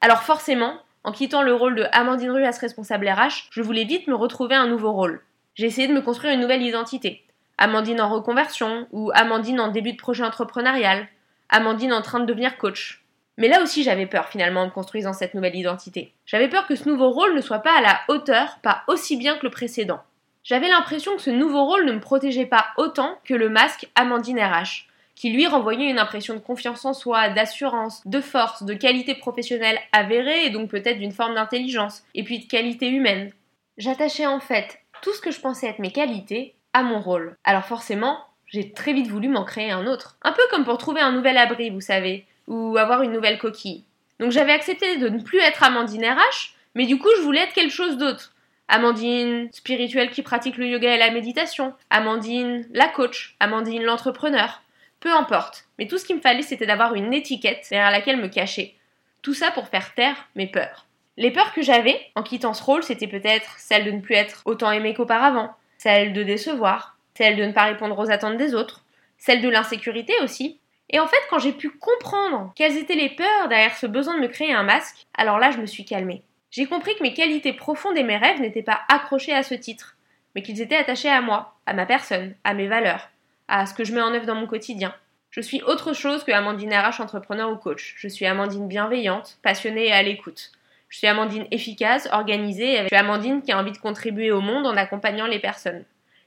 Alors 0.02 0.24
forcément, 0.24 0.76
en 1.04 1.12
quittant 1.12 1.42
le 1.42 1.54
rôle 1.54 1.76
de 1.76 1.86
Amandine 1.92 2.32
Ruas 2.32 2.58
responsable 2.60 3.10
RH, 3.10 3.50
je 3.52 3.62
voulais 3.62 3.84
vite 3.84 4.08
me 4.08 4.16
retrouver 4.16 4.56
un 4.56 4.68
nouveau 4.68 4.94
rôle. 4.94 5.22
J'ai 5.56 5.88
de 5.88 5.94
me 5.94 6.02
construire 6.02 6.34
une 6.34 6.40
nouvelle 6.40 6.62
identité. 6.62 7.26
Amandine 7.58 8.00
en 8.00 8.08
reconversion 8.08 8.88
ou 8.92 9.12
Amandine 9.14 9.60
en 9.60 9.68
début 9.68 9.92
de 9.92 9.98
projet 9.98 10.24
entrepreneurial, 10.24 11.08
Amandine 11.50 11.92
en 11.92 12.02
train 12.02 12.22
de 12.22 12.26
devenir 12.26 12.58
coach. 12.58 13.04
Mais 13.38 13.50
là 13.50 13.62
aussi 13.62 13.84
j'avais 13.84 14.06
peur 14.06 14.30
finalement 14.30 14.62
en 14.62 14.70
construisant 14.70 15.12
cette 15.12 15.34
nouvelle 15.34 15.56
identité. 15.56 16.14
J'avais 16.26 16.48
peur 16.48 16.66
que 16.66 16.76
ce 16.76 16.88
nouveau 16.88 17.10
rôle 17.10 17.36
ne 17.36 17.42
soit 17.42 17.60
pas 17.60 17.78
à 17.78 17.82
la 17.82 18.00
hauteur, 18.08 18.60
pas 18.62 18.84
aussi 18.88 19.18
bien 19.18 19.38
que 19.38 19.46
le 19.46 19.50
précédent. 19.50 20.02
J'avais 20.46 20.70
l'impression 20.70 21.16
que 21.18 21.22
ce 21.22 21.30
nouveau 21.30 21.66
rôle 21.66 21.86
ne 21.86 21.92
me 21.92 22.00
protégeait 22.00 22.46
pas 22.46 22.68
autant 22.78 23.18
que 23.26 23.34
le 23.34 23.50
masque 23.50 23.90
Amandine 23.96 24.40
RH, 24.40 24.88
qui 25.20 25.32
lui 25.32 25.48
renvoyait 25.48 25.90
une 25.90 26.00
impression 26.00 26.34
de 26.34 26.40
confiance 26.40 26.86
en 26.86 26.94
soi, 26.94 27.28
d'assurance, 27.28 28.02
de 28.08 28.22
force, 28.22 28.64
de 28.64 28.74
qualité 28.74 29.16
professionnelle 29.16 29.78
avérée 29.92 30.46
et 30.46 30.50
donc 30.50 30.70
peut-être 30.70 30.98
d'une 30.98 31.12
forme 31.12 31.36
d'intelligence, 31.36 32.04
et 32.16 32.24
puis 32.24 32.40
de 32.40 32.48
qualité 32.48 32.88
humaine. 32.88 33.34
J'attachais 33.78 34.28
en 34.28 34.40
fait 34.40 34.80
tout 35.02 35.14
ce 35.14 35.20
que 35.20 35.32
je 35.32 35.42
pensais 35.42 35.68
être 35.68 35.80
mes 35.80 35.92
qualités 35.92 36.56
à 36.72 36.84
mon 36.84 37.02
rôle. 37.02 37.36
Alors 37.44 37.66
forcément, 37.66 38.18
j'ai 38.46 38.72
très 38.72 38.94
vite 38.94 39.10
voulu 39.10 39.28
m'en 39.28 39.44
créer 39.44 39.72
un 39.72 39.88
autre. 39.88 40.18
Un 40.22 40.32
peu 40.32 40.42
comme 40.52 40.64
pour 40.64 40.78
trouver 40.78 41.02
un 41.02 41.12
nouvel 41.12 41.38
abri, 41.38 41.70
vous 41.70 41.82
savez, 41.82 42.26
ou 42.48 42.78
avoir 42.78 43.02
une 43.02 43.12
nouvelle 43.12 43.40
coquille. 43.40 43.84
Donc 44.22 44.32
j'avais 44.32 44.54
accepté 44.54 44.96
de 44.96 45.10
ne 45.10 45.22
plus 45.22 45.40
être 45.40 45.64
Amandine 45.64 46.06
RH, 46.06 46.54
mais 46.76 46.86
du 46.86 46.98
coup 46.98 47.10
je 47.18 47.24
voulais 47.24 47.42
être 47.42 47.54
quelque 47.54 47.74
chose 47.74 47.98
d'autre. 47.98 48.34
Amandine 48.70 49.50
spirituelle 49.52 50.12
qui 50.12 50.22
pratique 50.22 50.56
le 50.56 50.68
yoga 50.68 50.96
et 50.96 50.98
la 50.98 51.12
méditation, 51.12 51.74
Amandine 51.90 52.66
la 52.72 52.88
coach, 52.88 53.36
Amandine 53.42 53.84
l'entrepreneur. 53.84 54.62
Peu 55.00 55.12
importe, 55.12 55.66
mais 55.78 55.88
tout 55.88 55.98
ce 55.98 56.06
qu'il 56.06 56.16
me 56.16 56.22
fallait 56.22 56.42
c'était 56.42 56.66
d'avoir 56.66 56.96
une 56.96 57.14
étiquette 57.14 57.68
derrière 57.70 57.92
laquelle 57.92 58.18
me 58.18 58.28
cacher. 58.28 58.76
Tout 59.22 59.34
ça 59.34 59.52
pour 59.52 59.68
faire 59.68 59.94
taire 59.94 60.28
mes 60.36 60.48
peurs. 60.48 60.86
Les 61.18 61.32
peurs 61.32 61.54
que 61.54 61.62
j'avais 61.62 62.00
en 62.16 62.24
quittant 62.24 62.54
ce 62.54 62.64
rôle, 62.64 62.84
c'était 62.84 63.08
peut-être 63.08 63.58
celle 63.58 63.86
de 63.86 63.92
ne 63.92 64.02
plus 64.02 64.16
être 64.16 64.42
autant 64.46 64.72
aimée 64.72 64.94
qu'auparavant, 64.94 65.54
celle 65.78 66.14
de 66.14 66.24
décevoir, 66.24 66.98
celle 67.16 67.36
de 67.36 67.44
ne 67.44 67.52
pas 67.52 67.66
répondre 67.66 67.98
aux 68.00 68.10
attentes 68.10 68.38
des 68.38 68.56
autres, 68.56 68.86
celle 69.18 69.42
de 69.42 69.50
l'insécurité 69.50 70.14
aussi, 70.24 70.60
et 70.90 71.00
en 71.00 71.08
fait, 71.08 71.22
quand 71.30 71.40
j'ai 71.40 71.52
pu 71.52 71.70
comprendre 71.70 72.52
quelles 72.56 72.78
étaient 72.78 72.96
les 72.96 73.10
peurs 73.10 73.48
derrière 73.48 73.78
ce 73.78 73.86
besoin 73.86 74.16
de 74.16 74.22
me 74.22 74.28
créer 74.28 74.54
un 74.54 74.64
masque, 74.64 75.06
alors 75.16 75.38
là, 75.38 75.52
je 75.52 75.60
me 75.60 75.66
suis 75.66 75.86
calmée. 75.86 76.24
J'ai 76.52 76.66
compris 76.66 76.96
que 76.96 77.04
mes 77.04 77.14
qualités 77.14 77.54
profondes 77.54 77.98
et 77.98 78.04
mes 78.04 78.18
rêves 78.18 78.42
n'étaient 78.42 78.64
pas 78.64 78.82
accrochés 78.90 79.34
à 79.34 79.44
ce 79.44 79.54
titre, 79.54 79.98
mais 80.34 80.42
qu'ils 80.42 80.62
étaient 80.62 80.76
attachés 80.76 81.10
à 81.10 81.22
moi, 81.22 81.56
à 81.68 81.74
ma 81.74 81.86
personne, 81.86 82.34
à 82.44 82.56
mes 82.56 82.68
valeurs, 82.68 83.10
à 83.50 83.66
ce 83.66 83.74
que 83.74 83.84
je 83.84 83.94
mets 83.94 84.02
en 84.02 84.14
œuvre 84.14 84.26
dans 84.26 84.36
mon 84.36 84.48
quotidien. 84.48 84.94
Je 85.32 85.42
suis 85.42 85.62
autre 85.64 85.94
chose 85.94 86.24
que 86.24 86.32
Amandine 86.32 86.74
RH 86.74 87.02
entrepreneur 87.02 87.52
ou 87.52 87.56
coach. 87.56 87.96
Je 87.98 88.08
suis 88.08 88.26
Amandine 88.26 88.68
bienveillante, 88.68 89.38
passionnée 89.44 89.88
et 89.88 89.92
à 89.92 90.02
l'écoute. 90.02 90.52
Je 90.88 90.98
suis 90.98 91.08
Amandine 91.08 91.46
efficace, 91.52 92.08
organisée, 92.12 92.78
je 92.78 92.88
suis 92.88 92.96
Amandine 92.96 93.42
qui 93.42 93.52
a 93.52 93.60
envie 93.60 93.72
de 93.72 93.78
contribuer 93.78 94.32
au 94.32 94.42
monde 94.42 94.66
en 94.66 94.78
accompagnant 94.78 95.28
les 95.28 95.40
personnes. 95.40 95.84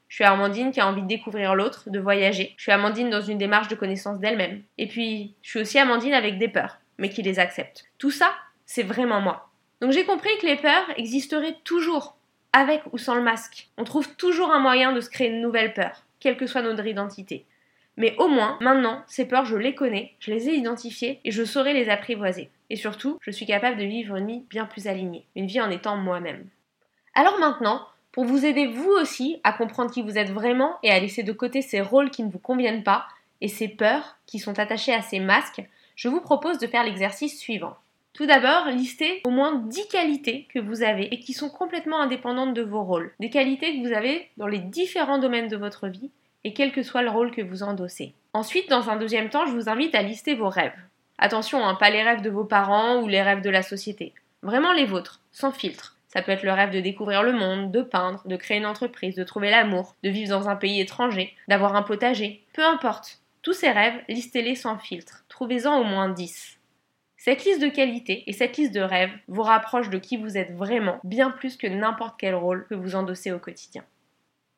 Je 0.09 0.17
suis 0.17 0.25
Amandine 0.25 0.73
qui 0.73 0.81
a 0.81 0.87
envie 0.87 1.02
de 1.02 1.09
découvrir 1.09 1.55
l'autre, 1.55 1.88
de 1.88 1.99
voyager. 1.99 2.55
Je 2.59 2.62
suis 2.64 2.73
Amandine 2.73 3.09
dans 3.09 3.23
une 3.23 3.38
démarche 3.38 3.69
de 3.69 3.75
connaissance 3.75 4.21
d'elle-même. 4.21 4.62
Et 4.79 4.87
puis, 4.87 5.35
je 5.43 5.50
suis 5.50 5.61
aussi 5.61 5.79
Amandine 5.79 6.12
avec 6.12 6.38
des 6.38 6.49
peurs, 6.49 6.79
mais 6.99 7.09
qui 7.09 7.23
les 7.23 7.38
accepte. 7.38 7.87
Tout 7.99 8.11
ça, 8.11 8.33
c'est 8.67 8.83
vraiment 8.83 9.21
moi. 9.21 9.49
Donc 9.81 9.91
j'ai 9.91 10.05
compris 10.05 10.31
que 10.41 10.47
les 10.47 10.57
peurs 10.57 10.87
existeraient 10.97 11.57
toujours, 11.64 12.17
avec 12.52 12.83
ou 12.93 12.99
sans 12.99 13.14
le 13.14 13.23
masque. 13.23 13.69
On 13.79 13.85
trouve 13.85 14.14
toujours 14.17 14.52
un 14.52 14.61
moyen 14.61 14.93
de 14.93 15.00
se 15.00 15.11
créer 15.11 15.29
une 15.29 15.41
nouvelle 15.41 15.73
peur, 15.73 16.05
quelle 16.23 16.37
que 16.37 16.47
soit 16.47 16.62
notre 16.62 16.87
identité. 16.87 17.45
Mais 17.97 18.14
au 18.17 18.29
moins, 18.29 18.57
maintenant, 18.61 19.02
ces 19.07 19.26
peurs, 19.26 19.45
je 19.45 19.57
les 19.57 19.75
connais, 19.75 20.14
je 20.21 20.31
les 20.31 20.49
ai 20.49 20.55
identifiées 20.55 21.21
et 21.25 21.31
je 21.31 21.45
saurai 21.45 21.75
les 21.75 21.91
apprivoiser. 21.91 22.50
Et 22.71 22.76
surtout, 22.76 23.19
je 23.21 23.31
suis 23.31 23.45
capable 23.45 23.76
de 23.76 23.85
vivre 23.85 24.17
une 24.17 24.29
vie 24.29 24.45
bien 24.49 24.64
plus 24.64 24.87
alignée, 24.87 25.26
une 25.37 25.47
vie 25.47 25.61
en 25.61 25.71
étant 25.71 25.97
moi-même. 25.97 26.47
Alors 27.14 27.38
maintenant, 27.38 27.87
pour 28.12 28.25
vous 28.25 28.47
aider 28.47 28.67
vous 28.67 28.91
aussi 28.91 29.41
à 29.45 29.52
comprendre 29.52 29.91
qui 29.91 30.02
vous 30.02 30.17
êtes 30.17 30.31
vraiment 30.31 30.79
et 30.83 30.91
à 30.91 31.00
laisser 31.00 31.23
de 31.23 31.33
côté 31.33 31.61
ces 31.61 31.81
rôles 31.81 32.11
qui 32.11 32.23
ne 32.23 32.31
vous 32.31 32.38
conviennent 32.38 32.85
pas 32.85 33.07
et 33.41 33.49
ces 33.49 33.69
peurs 33.69 34.17
qui 34.26 34.38
sont 34.38 34.59
attachées 34.59 34.95
à 34.95 35.02
ces 35.02 35.19
masques, 35.19 35.62
je 35.97 36.09
vous 36.09 36.21
propose 36.21 36.59
de 36.59 36.67
faire 36.67 36.85
l'exercice 36.85 37.38
suivant. 37.38 37.76
Tout 38.14 38.26
d'abord, 38.26 38.66
listez 38.66 39.23
au 39.25 39.31
moins 39.31 39.54
10 39.54 39.88
qualités 39.88 40.47
que 40.52 40.59
vous 40.59 40.83
avez 40.83 41.04
et 41.14 41.19
qui 41.19 41.33
sont 41.33 41.49
complètement 41.49 42.00
indépendantes 42.00 42.52
de 42.52 42.62
vos 42.62 42.85
rôles. 42.85 43.14
Des 43.21 43.31
qualités 43.31 43.75
que 43.75 43.87
vous 43.87 43.95
avez 43.95 44.28
dans 44.37 44.47
les 44.47 44.59
différents 44.59 45.19
domaines 45.19 45.49
de 45.49 45.57
votre 45.57 45.88
vie 45.88 46.11
et 46.45 46.52
quel 46.52 46.73
que 46.73 46.83
soit 46.83 47.02
le 47.02 47.11
rôle 47.11 47.31
que 47.31 47.40
vous 47.40 47.62
endossez. 47.62 48.14
Ensuite, 48.35 48.69
dans 48.69 48.90
un 48.90 48.97
deuxième 48.97 49.31
temps, 49.31 49.47
je 49.47 49.52
vous 49.52 49.71
invite 49.71 49.95
à 49.95 50.02
lister 50.02 50.35
vos 50.35 50.50
rêves. 50.50 50.76
Attention, 51.16 51.64
hein, 51.64 51.75
pas 51.75 51.88
les 51.88 52.02
rêves 52.02 52.21
de 52.21 52.31
vos 52.31 52.45
parents 52.45 53.00
ou 53.00 53.09
les 53.09 53.23
rêves 53.23 53.42
de 53.42 53.50
la 53.50 53.62
société. 53.62 54.12
Vraiment 54.42 54.73
les 54.73 54.87
vôtres, 54.87 55.21
sans 55.31 55.52
filtre. 55.52 55.97
Ça 56.09 56.21
peut 56.21 56.33
être 56.33 56.42
le 56.42 56.52
rêve 56.52 56.71
de 56.71 56.81
découvrir 56.81 57.23
le 57.23 57.33
monde, 57.33 57.73
de 57.73 57.81
peindre, 57.81 58.23
de 58.26 58.37
créer 58.37 58.59
une 58.59 58.66
entreprise, 58.66 59.14
de 59.14 59.25
trouver 59.25 59.50
l'amour, 59.50 59.95
de 60.02 60.11
vivre 60.11 60.28
dans 60.28 60.50
un 60.50 60.57
pays 60.57 60.81
étranger, 60.81 61.35
d'avoir 61.49 61.75
un 61.76 61.83
potager. 61.83 62.45
Peu 62.52 62.62
importe. 62.62 63.21
Tous 63.40 63.54
ces 63.54 63.71
rêves, 63.71 63.99
listez-les 64.09 64.54
sans 64.54 64.78
filtre. 64.78 65.25
Trouvez-en 65.28 65.78
au 65.78 65.85
moins 65.85 66.11
10. 66.11 66.59
Cette 67.25 67.45
liste 67.45 67.62
de 67.62 67.69
qualités 67.69 68.25
et 68.26 68.33
cette 68.33 68.57
liste 68.57 68.75
de 68.75 68.81
rêves 68.81 69.12
vous 69.29 69.43
rapprochent 69.43 69.91
de 69.91 69.99
qui 69.99 70.17
vous 70.17 70.37
êtes 70.37 70.50
vraiment, 70.57 70.99
bien 71.05 71.31
plus 71.31 71.57
que 71.57 71.69
n'importe 71.69 72.17
quel 72.19 72.35
rôle 72.35 72.67
que 72.69 72.75
vous 72.75 72.97
endossez 72.97 73.31
au 73.31 73.38
quotidien. 73.38 73.85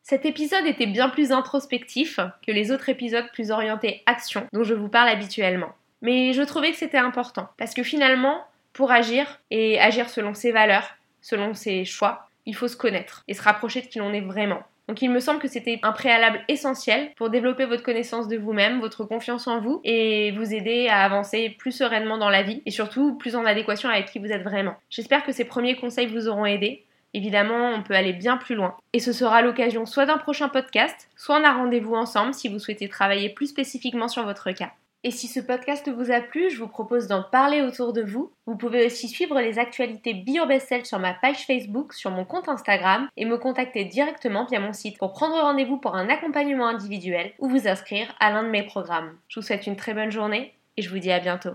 Cet 0.03 0.25
épisode 0.25 0.65
était 0.65 0.87
bien 0.87 1.11
plus 1.11 1.31
introspectif 1.31 2.19
que 2.41 2.53
les 2.53 2.71
autres 2.71 2.89
épisodes 2.89 3.31
plus 3.35 3.51
orientés 3.51 4.03
action 4.07 4.47
dont 4.55 4.65
je 4.65 4.73
vous 4.73 4.89
parle 4.89 5.11
habituellement. 5.11 5.75
Mais 6.01 6.33
je 6.33 6.41
trouvais 6.41 6.71
que 6.71 6.79
c'était 6.79 6.97
important, 6.97 7.51
parce 7.59 7.75
que 7.75 7.83
finalement, 7.83 8.47
pour 8.73 8.91
agir, 8.91 9.43
et 9.51 9.79
agir 9.79 10.09
selon 10.09 10.33
ses 10.33 10.51
valeurs, 10.51 10.97
selon 11.21 11.53
ses 11.53 11.85
choix, 11.85 12.31
il 12.47 12.57
faut 12.57 12.69
se 12.69 12.79
connaître 12.79 13.25
et 13.29 13.35
se 13.35 13.43
rapprocher 13.43 13.83
de 13.83 13.89
qui 13.89 13.99
l'on 13.99 14.15
est 14.15 14.23
vraiment. 14.23 14.63
Donc 14.89 15.01
il 15.01 15.11
me 15.11 15.21
semble 15.21 15.41
que 15.41 15.49
c'était 15.49 15.79
un 15.83 15.93
préalable 15.93 16.43
essentiel 16.49 17.11
pour 17.17 17.31
développer 17.31 17.65
votre 17.65 17.83
connaissance 17.83 18.29
de 18.29 18.37
vous-même, 18.37 18.81
votre 18.81 19.05
confiance 19.05 19.47
en 19.47 19.61
vous 19.61 19.81
et 19.85 20.33
vous 20.33 20.53
aider 20.53 20.89
à 20.89 21.05
avancer 21.05 21.57
plus 21.59 21.73
sereinement 21.73 22.19
dans 22.19 22.29
la 22.29 22.43
vie 22.43 22.63
et 22.67 22.71
surtout 22.71 23.15
plus 23.17 23.35
en 23.35 23.47
adéquation 23.47 23.89
avec 23.89 24.07
qui 24.07 24.19
vous 24.19 24.33
êtes 24.33 24.43
vraiment. 24.43 24.75
J'espère 24.91 25.25
que 25.25 25.33
ces 25.33 25.45
premiers 25.45 25.77
conseils 25.77 26.07
vous 26.07 26.29
auront 26.29 26.47
aidé. 26.47 26.85
Évidemment, 27.15 27.71
on 27.71 27.83
peut 27.83 27.95
aller 27.95 28.13
bien 28.13 28.37
plus 28.37 28.57
loin. 28.57 28.77
Et 28.93 28.99
ce 28.99 29.13
sera 29.13 29.41
l'occasion 29.41 29.87
soit 29.87 30.05
d'un 30.05 30.19
prochain 30.19 30.49
podcast, 30.49 31.09
soit 31.17 31.39
on 31.41 31.45
a 31.45 31.53
rendez-vous 31.53 31.95
ensemble 31.95 32.35
si 32.35 32.49
vous 32.49 32.59
souhaitez 32.59 32.89
travailler 32.89 33.31
plus 33.31 33.47
spécifiquement 33.47 34.09
sur 34.09 34.25
votre 34.25 34.51
cas. 34.51 34.73
Et 35.07 35.11
si 35.11 35.29
ce 35.29 35.39
podcast 35.39 35.87
vous 35.91 36.11
a 36.11 36.23
plu, 36.23 36.49
je 36.49 36.59
vous 36.59 36.67
propose 36.67 37.09
d'en 37.09 37.23
parler 37.23 37.61
autour 37.61 37.93
de 37.93 38.01
vous. 38.01 38.33
Vous 38.47 38.57
pouvez 38.57 38.87
aussi 38.87 39.07
suivre 39.07 39.39
les 39.39 39.59
actualités 39.59 40.15
Bio 40.15 40.45
sur 40.83 40.99
ma 40.99 41.13
page 41.13 41.45
Facebook, 41.47 41.93
sur 41.93 42.11
mon 42.11 42.25
compte 42.25 42.49
Instagram 42.49 43.07
et 43.19 43.27
me 43.27 43.37
contacter 43.37 43.85
directement 43.85 44.47
via 44.47 44.61
mon 44.61 44.73
site 44.73 44.97
pour 44.97 45.13
prendre 45.13 45.35
rendez-vous 45.35 45.77
pour 45.77 45.95
un 45.95 46.09
accompagnement 46.09 46.69
individuel 46.69 47.33
ou 47.39 47.51
vous 47.51 47.69
inscrire 47.69 48.15
à 48.19 48.31
l'un 48.31 48.45
de 48.45 48.49
mes 48.49 48.63
programmes. 48.63 49.19
Je 49.29 49.41
vous 49.41 49.47
souhaite 49.47 49.67
une 49.67 49.77
très 49.77 49.93
bonne 49.93 50.11
journée 50.11 50.55
et 50.79 50.83
je 50.83 50.89
vous 50.89 50.99
dis 50.99 51.13
à 51.13 51.21
bientôt. 51.21 51.53